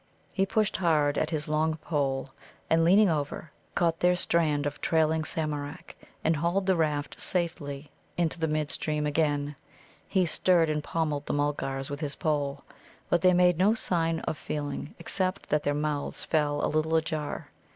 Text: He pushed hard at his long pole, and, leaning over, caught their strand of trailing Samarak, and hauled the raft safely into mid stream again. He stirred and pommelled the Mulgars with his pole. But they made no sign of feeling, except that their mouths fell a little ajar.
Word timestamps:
He 0.31 0.47
pushed 0.47 0.77
hard 0.77 1.15
at 1.15 1.29
his 1.29 1.47
long 1.47 1.77
pole, 1.77 2.31
and, 2.71 2.83
leaning 2.83 3.07
over, 3.07 3.51
caught 3.75 3.99
their 3.99 4.15
strand 4.15 4.65
of 4.65 4.81
trailing 4.81 5.23
Samarak, 5.23 5.95
and 6.23 6.37
hauled 6.37 6.65
the 6.65 6.75
raft 6.75 7.19
safely 7.19 7.91
into 8.17 8.47
mid 8.47 8.71
stream 8.71 9.05
again. 9.05 9.55
He 10.07 10.25
stirred 10.25 10.71
and 10.71 10.83
pommelled 10.83 11.27
the 11.27 11.33
Mulgars 11.35 11.91
with 11.91 11.99
his 11.99 12.15
pole. 12.15 12.63
But 13.11 13.21
they 13.21 13.33
made 13.33 13.59
no 13.59 13.75
sign 13.75 14.21
of 14.21 14.39
feeling, 14.39 14.95
except 14.97 15.49
that 15.49 15.61
their 15.61 15.75
mouths 15.75 16.23
fell 16.23 16.65
a 16.65 16.73
little 16.73 16.95
ajar. 16.95 17.49